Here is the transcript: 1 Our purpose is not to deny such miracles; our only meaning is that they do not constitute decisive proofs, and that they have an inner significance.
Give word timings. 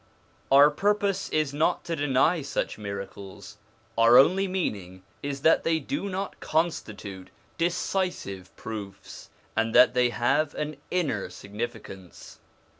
1 0.49 0.59
Our 0.59 0.71
purpose 0.71 1.29
is 1.29 1.53
not 1.53 1.83
to 1.83 1.95
deny 1.95 2.41
such 2.41 2.79
miracles; 2.79 3.57
our 3.95 4.17
only 4.17 4.47
meaning 4.47 5.03
is 5.21 5.41
that 5.43 5.63
they 5.63 5.77
do 5.79 6.09
not 6.09 6.39
constitute 6.39 7.29
decisive 7.59 8.49
proofs, 8.55 9.29
and 9.55 9.75
that 9.75 9.93
they 9.93 10.09
have 10.09 10.55
an 10.55 10.77
inner 10.89 11.29
significance. 11.29 12.39